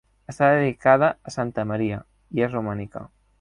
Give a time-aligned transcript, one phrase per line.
[0.31, 2.01] Està dedicada a santa Maria,
[2.39, 3.05] i és romànica.